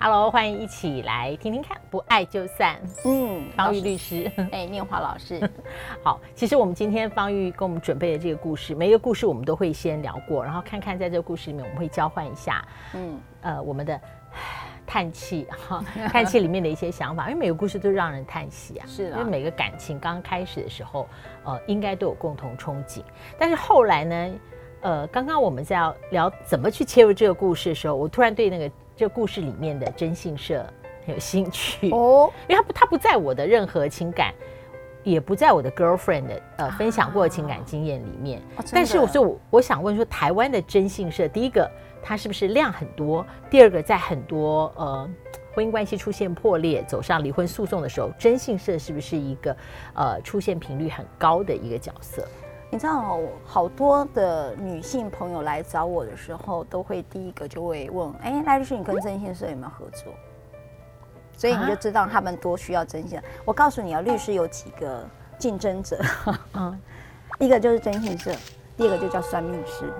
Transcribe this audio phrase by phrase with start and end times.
[0.00, 2.80] Hello，欢迎一起来听听看，不爱就散。
[3.04, 5.50] 嗯，方玉律师，哎，念华老师，
[6.04, 6.20] 好。
[6.36, 12.64] 其实我们今天方玉给我们准备的这个故事，每一个故事我们都会先聊过，然后看看在这个故事里面我们会交换一下，
[12.94, 14.00] 嗯，呃，我们的
[14.86, 21.08] 叹气哈， 叹气里面的一些想法，因为每个故事都让人叹息啊，是的，因为每个感情刚开始的时候，
[21.42, 23.02] 呃，应该都有共同憧憬，
[23.36, 24.30] 但是后来呢，
[24.82, 28.70] 呃，刚刚我们在要聊怎么去切入这个故事的时候，我突然对那个。
[28.98, 30.66] 这故事里面的征信社
[31.06, 34.34] 很有兴趣哦，因为他不，他不在我的任何情感，
[35.04, 38.42] 也不在我的 girlfriend 的呃分享过的情感经验里面。
[38.56, 41.70] 啊、但是我说我我想问说，台湾的征信社，第一个
[42.02, 43.24] 它是不是量很多？
[43.48, 45.08] 第二个，在很多呃
[45.54, 49.56] 婚姻关系出现破裂、走上离婚诉讼的时候，征信社是不是一个
[49.94, 52.26] 呃出现频率很高的一个角色？
[52.70, 60.12] 你知道，好多的女性朋友来找我的时候，都会第一个就会问：哎，赖律师，你跟征信社有没有合作？
[61.36, 63.18] 所以你就知道他们多需要征信。
[63.44, 65.02] 我告诉你啊，律师有几个
[65.38, 65.98] 竞争者，
[66.54, 66.78] 嗯，
[67.38, 68.32] 一个就是征信社，
[68.76, 69.90] 第二个就叫算命师。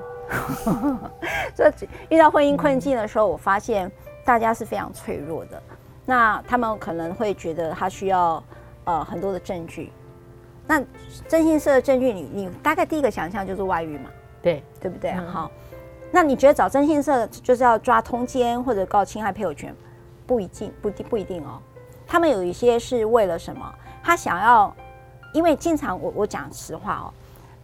[1.54, 1.72] 这
[2.10, 3.90] 遇到婚姻困境的时候，我发现
[4.26, 5.62] 大家是非常脆弱的。
[6.04, 8.42] 那他们可能会觉得他需要
[8.84, 9.90] 呃很多的证据。
[10.68, 10.80] 那
[11.26, 14.10] 征信社的证据你，你你大概第一个想象就是外遇嘛？
[14.42, 15.10] 对，对不对？
[15.12, 15.50] 嗯、好，
[16.12, 19.74] 那你觉得找征信社就是要抓通奸或者告侵害配偶权？
[20.26, 21.58] 不一定，不不一定哦。
[22.06, 23.74] 他们有一些是为了什么？
[24.02, 24.74] 他想要，
[25.32, 27.12] 因为经常我我讲实话哦。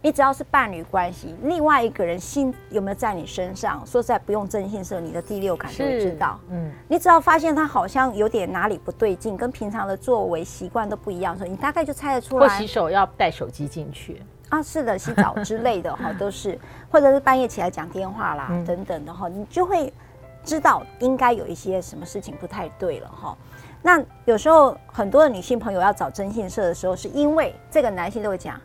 [0.05, 3.83] 你只要是伴侣关系，另外一个人心有没有在你身上？
[3.87, 6.39] 说实在，不用征信社，你的第六感就会知道。
[6.51, 12.47] 嗯，你只要发现他好像有点哪里不对劲，跟平常的作为习惯都不一样的时候，你大概就猜得出来。
[12.47, 14.61] 或洗手要带手机进去啊？
[14.61, 16.55] 是的，洗澡之类的 哈，都是，
[16.91, 19.91] 或者是半夜起来讲电话啦、嗯、等等的哈，你就会
[20.43, 23.35] 知道应该有一些什么事情不太对了哈。
[23.81, 28.61] 那有时候很多的女性朋友要找征信社的时候，是因为这个男性都会讲。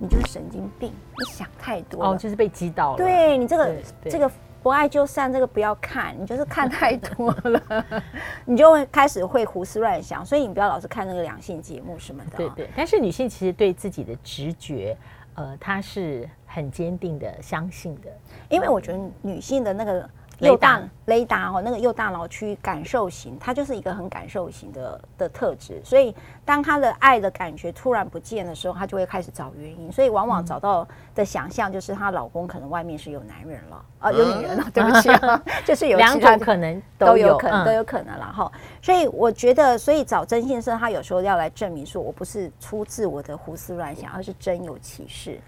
[0.00, 2.10] 你就是神经病，你想太多了。
[2.10, 2.96] 哦，就是被击倒了。
[2.96, 4.30] 对你这个这个
[4.62, 7.84] 不爱就散，这个不要看，你就是看太多了，
[8.46, 10.24] 你就会开始会胡思乱想。
[10.24, 12.38] 所以你不要老是看那个两性节目什么的。
[12.38, 12.70] 对对。
[12.74, 14.96] 但是女性其实对自己的直觉，
[15.34, 18.10] 呃，她是很坚定的相信的，
[18.48, 20.08] 因为我觉得女性的那个。
[20.40, 25.80] 右大雷达哦，那个右大脑区感受型，它就是一个很感受型的的特质。
[25.84, 26.14] 所以，
[26.44, 29.90] 当他的爱的感觉突然不见的时候，他就会开始找原因。
[29.92, 34.66] 所以，往往找到的想象就是她老公可能外面是有男人了啊，有女人了。
[34.72, 38.50] 对不起啊， 就是有两种可能都有可能都有可能了哈。
[38.80, 45.38] 所以，我觉得，所以找真先生，他有时候要来证明说我不是出自我的胡思乱想，而是真有其事。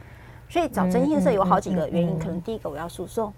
[0.48, 3.32] 所以，找征信社有好几个原因，可能第一个我要诉讼。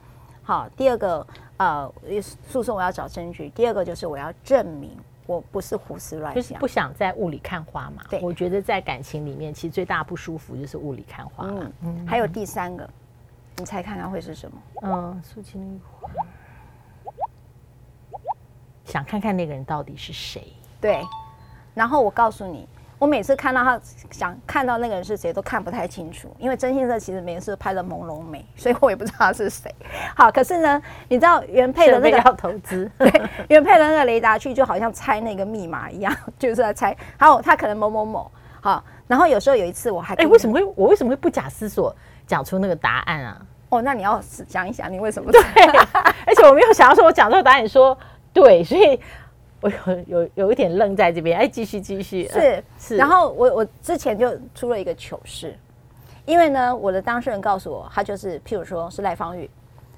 [0.46, 1.26] 好，第二个，
[1.56, 1.92] 呃，
[2.48, 3.48] 诉讼我要找证据。
[3.50, 4.90] 第二个就是我要证明
[5.26, 8.04] 我不是胡思乱想，就是不想在雾里看花嘛。
[8.10, 11.46] 对，我觉得在感情里面，其实最大不舒服就是雾里看花。
[11.46, 12.06] 嗯嗯。
[12.06, 12.88] 还有第三个，
[13.56, 14.58] 你猜看看会是什么？
[14.82, 15.80] 嗯，诉情欲，
[18.84, 20.52] 想看看那个人到底是谁。
[20.80, 21.02] 对，
[21.72, 22.68] 然后我告诉你。
[22.98, 23.78] 我每次看到他，
[24.10, 29.74] 想看到那个人是谁都看不太清楚，因为真心社其实每次拍的朦胧美，所以我也不知道他是谁。
[30.16, 33.10] 好，可是呢，你知道原配的那个要投资，对，
[33.48, 36.96] 原配的那个雷达去就好像猜那个密码一样，就是在猜。
[37.18, 38.30] 还有，他可能某某某。
[38.60, 41.94] 好，然后有时候有一次我还哎，为什么会我为什么会不假思索
[42.26, 43.40] 讲出那个答案啊？
[43.70, 45.40] 哦，那你要想一想你为什么 对？
[46.26, 47.98] 而且我没有想要说我讲这个答案，你说
[48.32, 48.98] 对，所以。
[49.64, 52.96] 我有 有有一点愣在这边，哎，继续继续，是、呃、是。
[52.98, 55.56] 然后我我之前就出了一个糗事，
[56.26, 59.48] 因为呢，我的当事人告诉我，他就是譬如说是赖芳玉，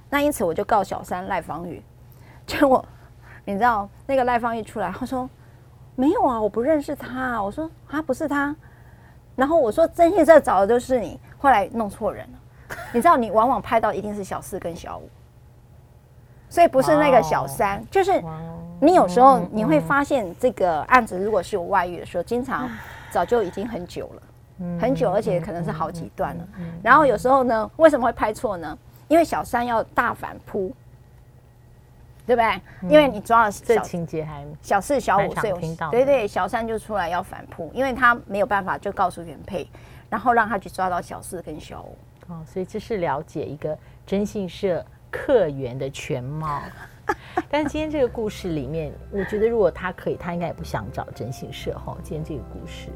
[0.09, 1.83] 那因此我就告小三赖芳玉。
[2.47, 2.85] 结果
[3.45, 5.29] 你知道那个赖芳玉出来，他说
[5.97, 7.43] 没有啊，我不认识他。
[7.43, 8.55] 我说啊，不是他。
[9.35, 12.77] 然后我说真心社找的就是你，后来弄错人了。
[12.93, 15.11] 你知道，你往往拍到一定是小四跟小五，
[16.49, 18.23] 所以不是那个小三，就是。
[18.79, 22.69] 你有时候你会发现，这个案子如果是有外遇的时候，经常
[23.11, 24.23] 早就已经很久了，
[24.79, 26.45] 很久，而且可能是好几段了。
[26.83, 28.77] 然后有时候呢，为什么会拍错呢？
[29.09, 30.71] 因为小三要大反扑，
[32.27, 32.61] 对不对？
[32.83, 35.55] 因为你抓了这情节还小四小五岁，
[35.91, 39.67] 对对，小三就出来要反扑，因为他没有办法就告诉原配，
[40.11, 41.97] 然后让他去抓到小四跟小五。
[42.29, 43.75] 哦，所以这是了解一个
[44.05, 44.85] 征信社
[45.17, 46.61] 客源的全貌。
[47.49, 51.97] 但是今天这个故事里面，我觉得如果他可以，他应该也不想找征信社哈。
[52.03, 52.89] 今天这个故事，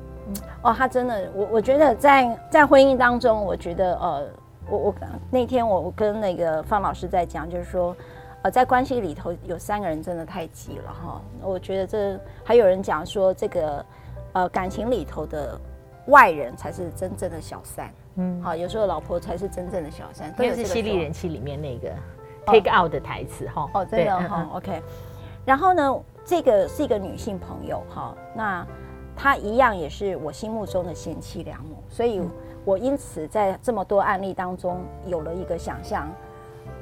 [0.62, 4.28] 哦，他真的，我我觉得在在婚姻当中，我觉得呃，
[4.68, 4.94] 我我
[5.30, 7.96] 那天我我跟那个方老师在讲，就是说，
[8.42, 11.22] 呃，在关系里头有三个人真的太急了哈。
[11.42, 13.86] 我觉得这还有人讲说，这个
[14.32, 15.56] 呃感情里头的
[16.06, 17.88] 外人才是真正的小三。
[18.16, 20.34] 嗯，好，有时候老婆才是真正的小三。
[20.36, 21.90] 这是《犀利人妻》里面那个
[22.46, 23.68] take out 的台词哈。
[23.74, 24.48] 哦，真的哈。
[24.54, 24.82] OK。
[25.44, 28.66] 然后呢，这个是一个女性朋友哈，那
[29.16, 32.20] 她一样也是我心目中的贤妻良母，所以
[32.64, 36.08] 我因此在这么多案例当中有了一个想象。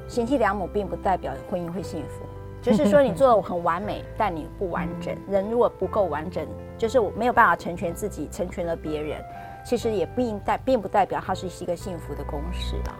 [0.08, 2.24] 贤妻良母并不代表婚姻会幸福，
[2.62, 5.14] 就是说你做的很完美，但你不完整。
[5.28, 6.46] 人如果不够完整，
[6.78, 9.22] 就是我没有办法成全自己，成全了别人，
[9.68, 12.96] 其实也不应代，并不代表它是一个幸福的公式啊。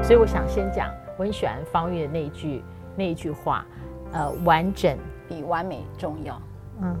[0.00, 2.62] 所以我想先讲，我很喜欢方玉的那一句
[2.94, 3.66] 那一句话，
[4.12, 4.96] 呃，完整
[5.28, 6.40] 比完美重要。
[6.82, 6.96] 嗯。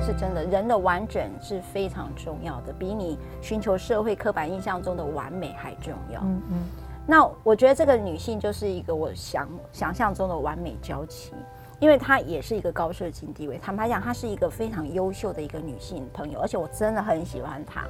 [0.00, 6.20] 是真的，人的完整是非常重要的，比你寻求社会刻板印象中的完美还重要。
[6.22, 6.85] 嗯嗯。
[7.06, 11.32] 那我觉得这个女性就是一个我想想象中的完美娇妻，
[11.78, 13.58] 因为她也是一个高社经地位。
[13.58, 17.84] 坦白讲，她是一个非常优秀的一个女性朋友，而且我真的很喜欢她。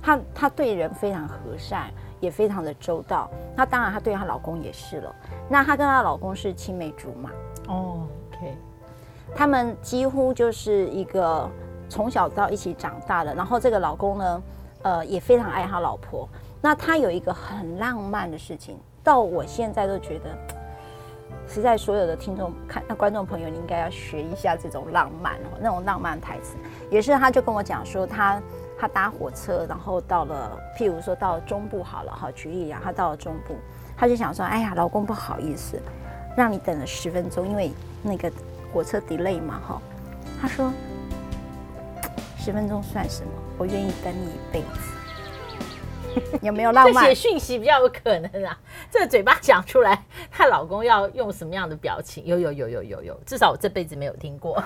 [0.00, 1.90] 她她对人非常和善，
[2.20, 3.28] 也非常的周到。
[3.56, 5.14] 那当然，她对她老公也是了。
[5.48, 7.30] 那她跟她老公是青梅竹马。
[7.66, 8.54] 哦，OK。
[9.34, 11.50] 他们几乎就是一个
[11.88, 14.42] 从小到一起长大的，然后这个老公呢，
[14.82, 16.28] 呃，也非常爱他老婆。
[16.64, 20.30] 那他有一个很浪漫的事情，到我现在都觉得，
[21.46, 26.56] 实在所有的听众看那观众朋友，你应该要学一下这种浪漫哦，那种浪漫台词。
[26.90, 28.40] 也是，他就跟我讲说，他
[28.78, 33.56] 他搭火车，然后到了，譬如说到中部好了哈，举例啊，他到了中部，
[33.94, 35.78] 他就想说，哎呀，老公不好意思，
[36.34, 37.72] 让你等了十分钟，因为
[38.02, 38.32] 那个。
[38.72, 39.82] 火车 delay 嘛，哈，
[40.40, 40.72] 他说
[42.36, 43.30] 十分钟算什么？
[43.56, 44.93] 我愿意等你一辈子。
[46.42, 47.04] 有没有浪漫？
[47.04, 48.56] 这写讯息比较有可能啊，
[48.90, 52.24] 这个嘴巴讲出来，她老公要用什么样的表情？
[52.26, 54.62] 有有有有有有，至少我这辈子没有听过，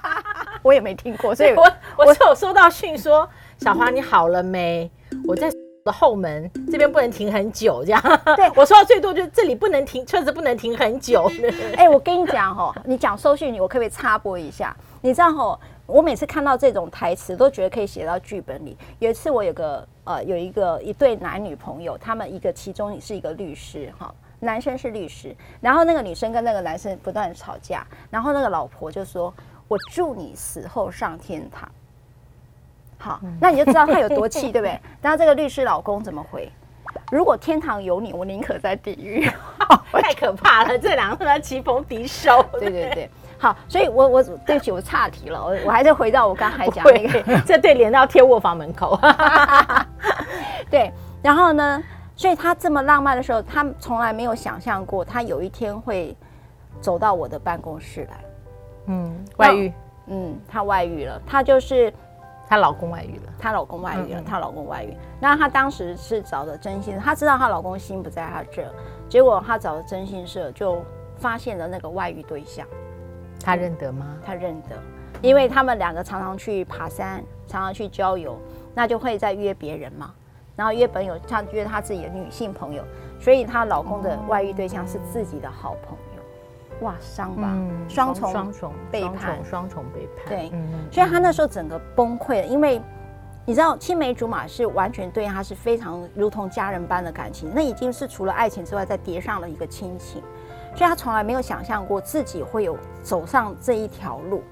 [0.62, 4.90] 我也没听过，所以我我是有收到讯说，小华你好了没？
[5.26, 5.50] 我在。
[5.82, 8.20] 的后门这边不能停很久，这样。
[8.36, 11.24] 对，我说到最多就是这里不能停，车子不能停很久。
[11.74, 14.76] 哎、欸，我跟你讲哈，你讲收讯，我可不可以插播一下？
[15.00, 15.58] 你知道哈，
[15.90, 18.76] 我每次看到这种台词，都觉得可以写到剧本里。
[18.98, 29.32] 有一次，我有个呃，有一个一对男女朋友，他们一个其中是一个律师哈，男生是律师，然后那个女生跟那个男生不断吵架，然后那个老婆就说
[29.68, 31.70] ：“我祝你死后上天堂。”
[32.98, 34.78] 好，那你就知道他有多气，对不对？
[35.02, 36.50] 然后这个律师老公怎么回？
[37.10, 39.28] 如果天堂有你，我宁可在地狱。
[39.92, 42.44] 太可怕了，这两个人棋逢敌手。
[42.52, 43.10] 对对对，
[43.40, 49.00] 好，所以我我对不起，我岔题了，我我还是回到我刚才讲那个， 这对连到贴卧房门口。
[50.70, 50.92] 对，
[51.22, 51.82] 然后呢？
[52.14, 56.14] 所以他这么浪漫的时候，他从来没有想象过，他有一天会
[56.78, 58.16] 走到我的办公室来。
[58.88, 59.72] 嗯，外遇。
[60.08, 61.92] 嗯，他外遇了，他就是。
[62.50, 64.92] 她老公外遇了，她老公外遇了，她老公外遇。
[65.20, 68.68] 那她当时是找的征信，她知道她老公心不在她这，
[69.08, 70.82] 结果她找的征信社就
[71.16, 72.66] 发现了那个外遇对象。
[73.42, 74.16] 她认得吗？
[74.24, 74.76] 他认得，
[75.22, 78.38] 因为他们两个常常去爬山，常常去郊游，
[78.74, 80.12] 那就会再约别人嘛。
[80.56, 82.84] 然后约朋友，像约她自己的女性朋友，
[83.18, 86.86] 所以她老公的外遇对象是自己的好朋友。
[86.86, 87.54] 哇，伤吧，
[87.88, 90.28] 双重双重背叛，双重背叛。
[90.28, 90.50] 对，
[90.90, 92.80] 所以他那时候整个崩溃了，因为
[93.44, 100.22] 你知道青梅竹马是完全对他是非常如同家人般的感情，那已经是除了爱情之外再叠上了一个亲情，
[100.74, 104.42] 所以他从来没有想象过自己会有走上这一条路。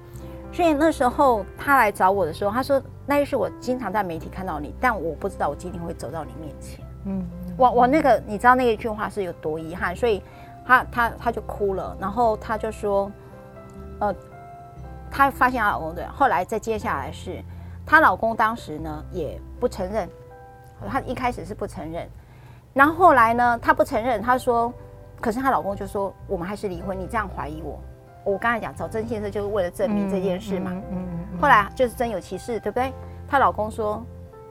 [0.51, 7.25] 所以那时候他来找我的时候，他说：“那是我经常在媒体看到你，但我不知道我今天会走到你面前。”嗯，
[7.57, 10.21] 我我那个你知道那一句话是有多遗憾，所以。
[10.65, 13.11] 他他他就哭了，然后他就说，
[13.97, 14.13] 呃，
[15.09, 17.43] 她发现她老公对，后来再接下来是，
[17.87, 20.07] 她老公当时呢也不承认，
[20.87, 22.07] 他一开始是不承认，
[22.71, 24.71] 然后后来呢他不承认，他说，
[25.21, 27.79] 可是她老公就说我们还是离婚，你这样怀疑我，
[28.23, 31.07] 我刚才讲找曾先生就是为了证明这件事嘛，嗯
[31.41, 32.91] 后来就是真有其事，对不对？
[33.27, 34.03] 她老公说，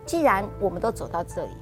[0.07, 1.53] 既然我们都走到这里，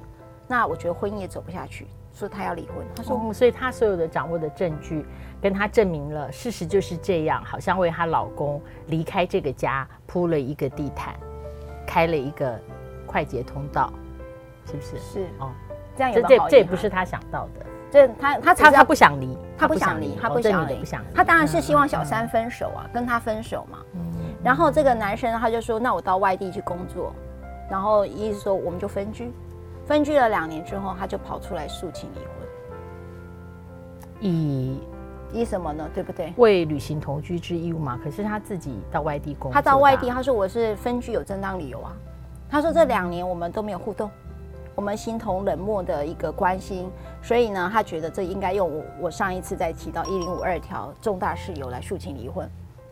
[0.47, 1.87] 那我觉得婚姻也走不下去。
[2.13, 5.05] 说他要离婚，他说、哦，所以他所有的掌握的证据
[5.39, 11.15] 跟他证明了事实就是这样，好像为她老公离开这个家铺了一个地毯，
[11.85, 12.59] 开了一个
[13.05, 13.93] 快捷通道，
[14.65, 14.97] 是不是？
[14.97, 15.51] 是哦，
[15.95, 23.77] 这样有这这这也不是他想到的，这他他他他不想离，他不想离，他不想离，他当然是希望小三分手啊，跟他分手嘛。
[23.93, 24.01] 嗯，
[24.43, 27.13] 然后这个男生他就说：“那我到外地去工作。”
[27.69, 29.31] 然后意思说我们就分居，
[29.85, 32.27] 分居了两年之后，他就跑出来诉请离婚。
[34.19, 34.79] 以
[35.33, 35.89] 以什么呢？
[35.93, 36.33] 对不对？
[36.37, 37.99] 为履行同居之义务嘛。
[38.03, 41.93] 可是他自己到外地工作，他到外地，他说我是分居有正当理由啊。
[42.49, 44.09] 他说这两年我们都没有互动，
[44.77, 46.87] 我们形同冷漠的一个关心，
[47.19, 52.47] 所以呢，他觉得这应该用我我上一次在提到一零五二条重大事由来诉请离婚。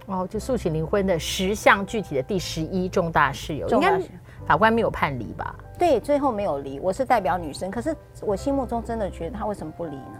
[0.07, 4.01] 哦，就诉请离婚的十项具体的第十一重大事由，应该
[4.47, 5.55] 法官没有判离吧？
[5.77, 6.79] 对，最后没有离。
[6.79, 10.19] 我是代表女生，可是我心目中真的觉得他为什么不离呢？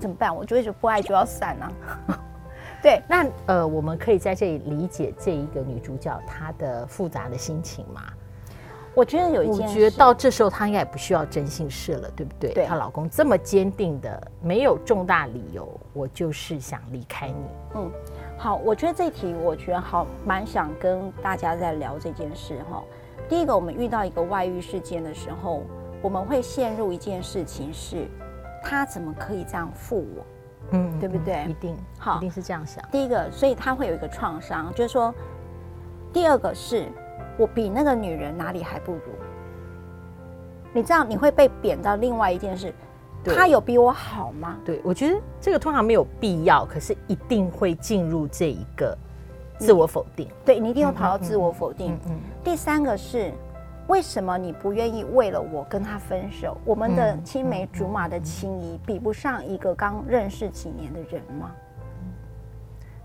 [0.00, 0.34] 怎么办？
[0.34, 1.72] 我觉得不爱就要散啊。
[2.82, 8.02] 对，那呃，我们可以在这里理解这一个女主角她的复杂的心情吗？
[8.96, 12.54] 我觉得有一件，我觉得到这时候她应该也不需要征信社了，对不对？
[12.54, 17.34] 对，她老公这么坚定的，没有重大理由，我就是想离开你。
[17.74, 17.90] 嗯，
[18.38, 22.82] 好，我觉得这题我觉得好，蛮想跟大家在聊这件事哈。
[23.28, 25.62] 第一个，我们遇到一个外遇事件的时候，
[26.00, 28.08] 我们会陷入一件事情是。
[28.68, 30.26] 他怎么可以这样负我？
[30.72, 31.44] 嗯，对不对？
[31.48, 32.82] 一定好，一定是这样想。
[32.90, 35.14] 第一个，所以他会有一个创伤，就是说，
[36.12, 36.88] 第二个是
[37.36, 39.00] 我比那个女人哪里还不如？
[40.72, 42.72] 你这样你会被贬到另外一件事，
[43.24, 44.58] 他有比我好吗？
[44.64, 48.96] 对，我觉得这个通常没有必要，可是一定会进入这一个
[49.58, 50.28] 自我否定。
[50.44, 51.98] 对，你一定会跑到自我否定。
[52.06, 53.32] 嗯，第三个是。
[53.88, 56.58] 为什么你不愿意为了我跟他分手？
[56.64, 61.52] 我们的青梅竹马的情谊比不上一个刚认识几年的人吗？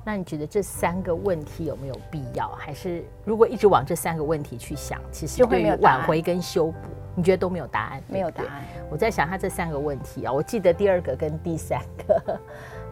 [0.03, 2.50] 那你觉得这三个问题有没有必要？
[2.58, 8.03] 还是如果一直往这三个问题去想，其实对于挽回跟修补，你觉得都没有答案？
[8.08, 8.63] 没有答案。
[8.89, 12.39] 我在想他这三个问题啊，我记得第二个跟第三个，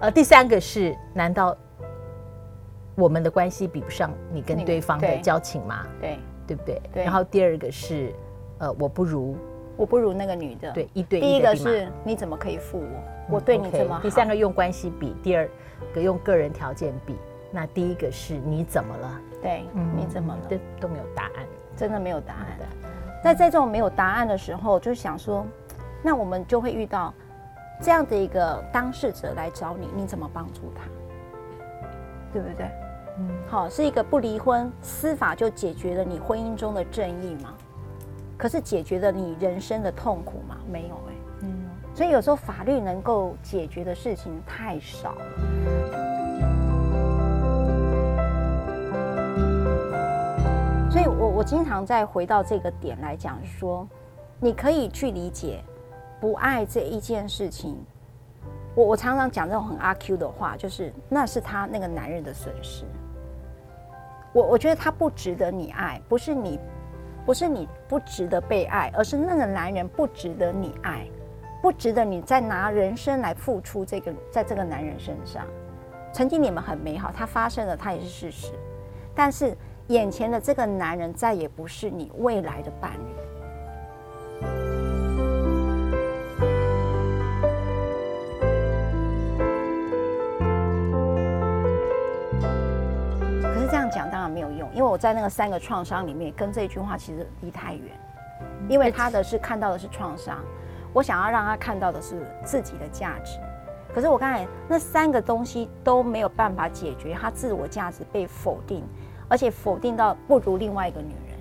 [0.01, 1.55] 呃，第三个是难道
[2.95, 5.85] 我们的关系比不上你跟对方的交情吗？
[5.99, 6.17] 对。
[6.49, 6.81] 对不对？
[6.91, 7.03] 对。
[7.03, 8.11] 然后第二个是，
[8.57, 9.37] 呃，我不如，
[9.77, 10.71] 我不如那个女的。
[10.71, 11.21] 对，一对一。
[11.21, 12.83] 第一个是你怎么可以负我？
[12.83, 14.01] 嗯、我对你这么好。
[14.01, 15.51] 第三个用关系比，第二个
[15.95, 17.15] 用个人条件比。
[17.51, 19.21] 那第一个是你怎么了？
[19.41, 20.41] 对，嗯、你怎么了？
[20.47, 21.45] 都都没有答案，
[21.75, 22.65] 真的没有答案的。
[23.23, 25.45] 在在这种没有答案的时候，就想说，
[26.03, 27.13] 那我们就会遇到
[27.81, 30.83] 这样的一个当事者来找你，你怎么帮助他？
[32.31, 32.69] 对不对？
[33.47, 37.53] 好，是一个不离婚，司法就解决了你婚姻中的正义吗？
[38.37, 40.55] 可是解决了你人生的痛苦吗？
[40.71, 40.95] 没有
[41.99, 45.25] 所以有时候法律能够解决的事情太少了。
[50.89, 53.85] 所以我我经常再回到这个点来讲说，
[54.39, 55.61] 你可以去理解
[56.21, 57.77] 不爱这一件事情。
[58.75, 62.85] 我我常常讲这种很阿 Q 的话，就是那是他那个男人的损失。
[64.31, 66.57] 我我觉得他不值得你爱，不是你，
[67.25, 71.05] 不是你不值得被爱，而是那个男人不值得你爱，
[71.61, 75.45] 不值得你再拿人生来付出这个，在这个男人身上。
[76.13, 78.53] 曾经你们很美好，他发生了，他也是事实，
[79.13, 79.55] 但是
[79.87, 82.97] 眼前的这个男人再也不是你未来的伴侣。
[93.41, 97.83] 可是这样讲当然没有用因为我在那个三个创伤里面，跟这句话其实离太远，
[98.69, 100.39] 因为他的是看到的是创伤，
[100.93, 103.39] 我想要让他看到的是自己的价值。
[103.93, 108.83] 可是我刚才那三个东西都没有办法解决他自我价值被否定，
[109.27, 111.39] 而且否定到不如另外一个女人。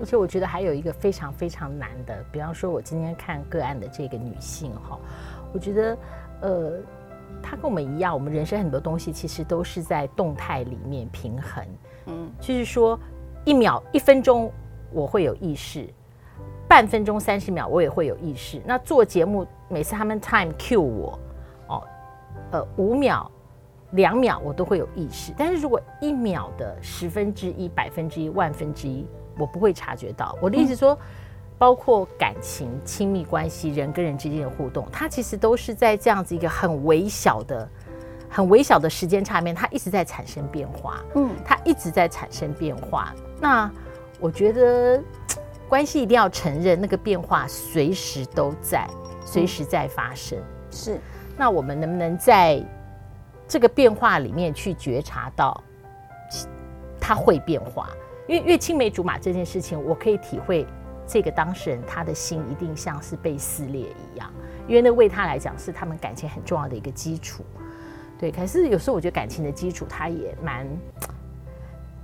[0.00, 4.98] 而且我觉得还有一个非常非常难的，比方说我今天看个案的这个女性哈，
[5.52, 5.98] 我觉得
[6.40, 6.72] 呃，
[7.40, 11.64] 她跟我们一样，我们人生很多东西其实都是在动态里面平衡。
[12.06, 12.98] 嗯，就是说，
[13.44, 14.50] 一秒、一分钟
[14.90, 15.88] 我会有意识，
[16.72, 18.58] 半分钟、三十秒我也会有意识。
[18.64, 21.18] 那做节目，每次他们 time cue 我，
[21.68, 21.84] 哦，
[22.50, 23.30] 呃，五秒、
[23.90, 25.34] 两秒我都会有意识。
[25.36, 30.34] 但是如果一秒的十分之一、百分之一、万分之一，我不会察觉到。
[30.40, 30.98] 我的意思说，
[31.58, 37.68] 包括感情、亲密关系、人跟人之间的互动，它其实都是在这样子一个很微小的。
[38.30, 41.04] 很微小的时间差面，它一直在产生变化。
[41.16, 43.14] 嗯，它一直在产生变化。
[43.38, 43.70] 那
[44.18, 45.02] 我觉得
[45.72, 48.86] 关系一定要承认，那个变化随时都在，
[49.24, 50.38] 随时在发生。
[50.70, 51.00] 是。
[51.34, 52.62] 那我们能不能在
[53.48, 55.58] 这个变化里面去觉察到
[57.00, 57.88] 它会变化？
[58.28, 60.66] 因为因为青梅竹马这件事情，我可以体会
[61.06, 64.30] 这个当事人他的心一定像是被撕裂一样，
[64.68, 67.42] 因为那为他来讲是他们感情很重要的一个基础。
[68.18, 70.68] 对，可是有时候我觉得感情的基础它也蛮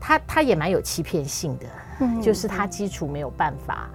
[0.00, 1.66] 它它也蛮有欺骗性的，
[2.00, 3.88] 嗯，就是它基础没有办法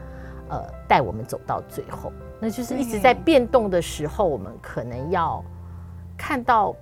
[0.50, 5.43] 呃带我们走到最后，那就是一直在变动的时候，我们可能要
[6.17, 6.75] 看到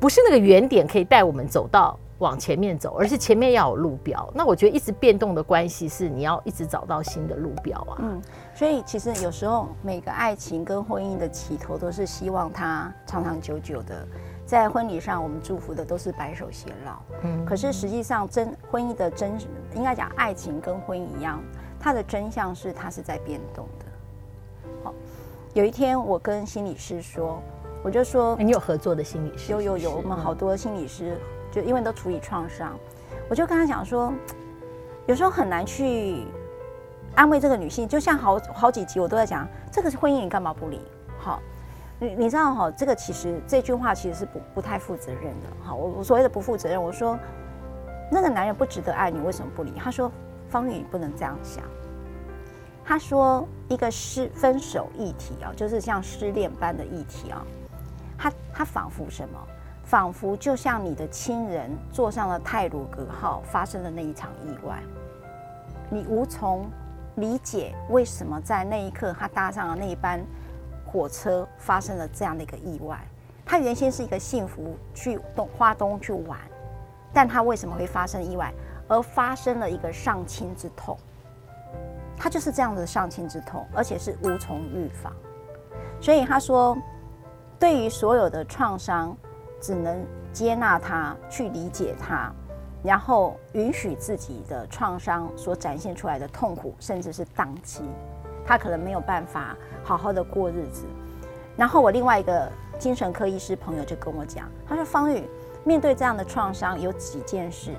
[0.00, 1.98] 不是那个原点可以带我们走到。
[2.18, 4.28] 往前面走，而是前面要有路标。
[4.34, 7.98] 那我觉得一直变动的关系是你要一直找到新的路标啊。
[8.00, 8.20] 嗯，
[8.56, 14.04] 所以其实有时候每个爱情跟婚姻的起头都是希望它长长久久的。
[14.48, 17.02] 在婚礼上，我们祝福的都是白首偕老。
[17.22, 19.38] 嗯，可是实际上真婚姻的真，
[19.74, 21.38] 应该讲爱情跟婚姻一样，
[21.78, 23.84] 它的真相是它是在变动的。
[24.82, 24.94] 好，
[25.52, 27.42] 有一天我跟心理师说，
[27.82, 29.52] 我就说，你有合作的心理师？
[29.52, 31.18] 有有有，我们好多心理师。
[31.52, 32.74] 就因为都处理创伤，
[33.28, 34.10] 我就跟他讲说，
[35.06, 36.24] 有时候很难去
[37.14, 37.86] 安慰这个女性。
[37.86, 40.80] 就像好好几集我都在讲，这个是婚姻，你干嘛不离？
[41.18, 41.38] 好，
[42.00, 45.48] 你你知道哈，这个其实这句话其实是不不太负责任的。
[45.64, 47.18] 哈，我我所谓的不负责任，我说
[48.10, 49.72] 那个男人不值得爱你，为什么不离？
[49.72, 50.10] 他说
[50.48, 51.64] 方宇不能这样想。
[52.84, 57.44] 他说一个失分手议题啊，就是像失恋般的议题啊，
[58.16, 59.38] 他他仿佛什么？
[59.84, 64.82] 仿佛就像你的亲人坐上了泰鲁格号，发生的那一场意外，
[65.90, 66.70] 你无从
[67.16, 70.22] 理解为什么在那一刻他搭上了那一班
[70.90, 72.98] 火车，发生了这样的一个意外。
[73.44, 76.38] 他原先是一个幸福去东花东去玩，
[77.12, 78.52] 但他为什么会发生意外，
[78.88, 80.96] 而发生了一个丧亲之痛？
[82.16, 85.12] 他就是这样的丧亲之痛，而且是无从预防。
[86.00, 86.76] 所以他说，
[87.58, 89.16] 对于所有的创伤。
[89.60, 92.32] 只能接纳他，去理解他，
[92.80, 97.82] 然后允许自己的创伤所展现出来的痛苦，甚至是宕机。
[98.48, 100.86] 他可能没有办法好好的过日子。
[101.54, 105.28] 然后我另外一个精神科医师朋友就跟我讲，他说：“方宇，
[105.62, 107.74] 面对这样的创伤，有几件事，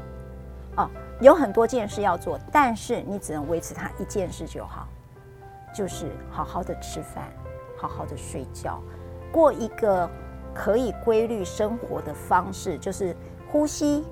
[0.77, 0.87] 哦，
[1.19, 4.87] 有很多件事要做，但是你只能维持他一件事就好，
[5.73, 7.23] 就是好好的吃饭，
[7.75, 8.79] 好好的睡觉，
[9.31, 10.07] 过一个。”
[10.51, 13.15] 可以规律生活的方式，就是
[13.47, 14.03] 呼吸、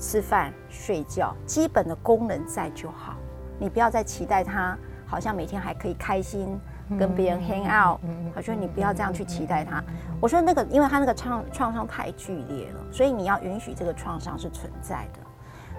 [0.00, 3.14] 吃饭、睡觉，基本的功能在就好。
[3.56, 4.76] 你不要再期待他，
[5.10, 6.58] 好像每天还可以开心
[6.98, 8.00] 跟别人 hang out。
[8.34, 9.82] 他说你不要这样去期待他。
[10.20, 15.18] 我说那个，因为他那个创创伤太剧烈了，所以你要允许这个创伤是存在的。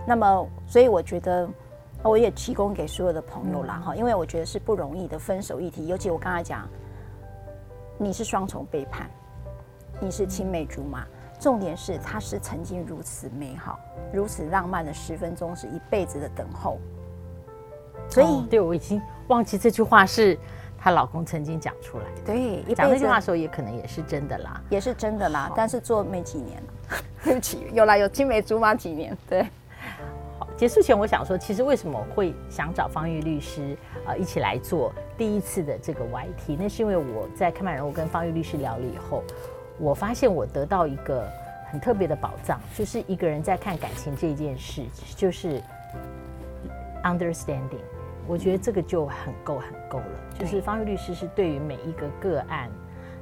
[0.06, 1.50] 那么，所以我觉得
[2.04, 6.68] 我也提供给所有的朋友啦哈，因为我觉得是不容易的分手议题，尤其我刚才讲，
[7.98, 9.10] 你是双重背叛。
[10.04, 11.06] 你是青梅竹马，
[11.40, 13.78] 重点是他是曾经如此美好、
[14.12, 16.80] 如此浪漫的十分钟，是一辈子的等候。
[18.10, 19.00] 所以，哦、对我已经
[19.32, 20.38] 忘记这句话是
[20.78, 22.22] 她老公曾经讲出来的。
[22.26, 25.50] 对，讲这句话的时候也可能也是真的啦，也是真的啦。
[25.56, 29.18] 但是做没几年了， 对不起，有啦，有青梅竹马几年。
[29.30, 29.44] 对，
[30.38, 36.58] 好，结束前我想说，其实为什么会想找方玉律师啊、呃、一起来做第一次的这个 YT？
[36.60, 39.24] 那是因为我在看板人我跟方玉律师聊了以后。
[39.80, 41.28] 我发现我得到一个
[41.72, 44.84] 很特别的宝藏，就是一个人在看感情这件事，
[45.16, 45.60] 就是
[47.04, 47.82] understanding。
[48.32, 50.06] 我觉得这个就很够很够了。
[50.40, 52.70] 就是方玉律师是对于每一个个案，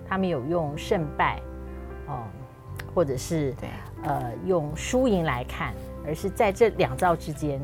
[0.07, 1.41] 他们有用胜败，
[2.05, 2.25] 哦，
[2.93, 3.69] 或者是对
[4.03, 5.73] 呃用输赢来看，
[6.05, 7.59] 而是在这两造之间，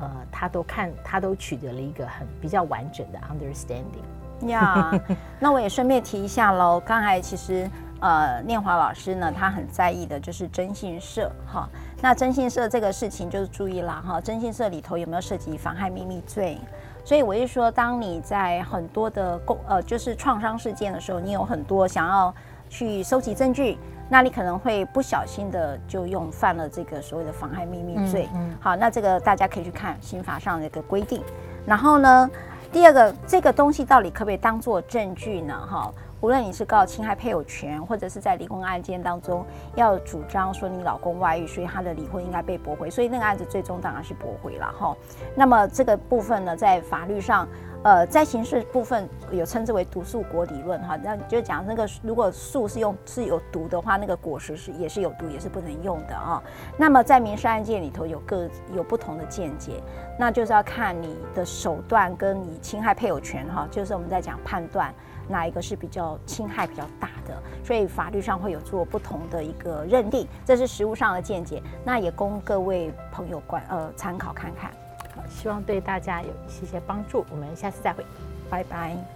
[0.00, 4.48] 呃，他都看他都取得了一个很比较完整的 understanding。
[4.48, 4.90] 呀，
[5.38, 7.68] 那我也顺便提一下喽，刚才其实。
[7.98, 11.66] 呃，念华老师呢，他很在意的就是征信社哈。
[12.02, 16.58] 那征信社这个事情就是注意啦哈，征信社里头有没有涉及妨害秘密罪？
[17.06, 22.34] 所以我就说，当你在很多的共呃就是创伤事件的时候，你有很多想要
[22.68, 28.28] 去收集证据，那你可能会不小心的就用犯了这个所谓的妨害秘密罪。
[28.34, 28.58] 嗯，嗯。
[28.60, 31.22] 好，那这个大家可以去看刑法上的一个规定。
[31.64, 32.28] 然后呢，
[32.72, 35.54] 第二个，这个东西到底可不可以当做证据呢？
[35.64, 35.92] 哈。
[36.20, 44.96] 无论你是告侵害配偶权，或者是在离婚案件当中要主张说你老公外遇，所以他的离婚应该被驳回，所以那个案子最终当然是驳回了哈。
[45.34, 47.46] 那么这个部分呢，在法律上，
[47.84, 56.42] 呃，在刑事部分有称之为毒树果理论哈，那就讲那个如果树是用是有毒的话，那个果实是也是有毒，也是不能用的啊。
[56.78, 59.82] 那么在民事案件里头有各有不同的见解，
[60.18, 64.94] 那就是要看你的手段跟你侵害配偶权哈，就是我们在讲判断。
[65.28, 74.70] 哪一个是比较侵害比较大的，所以法律上会有做不同的一个认定，这是实物上的见解，那也供各位朋友观呃参考看看。
[75.14, 78.04] 好，希望对大家有一些些帮助，我们下次再会，
[78.50, 79.15] 拜拜。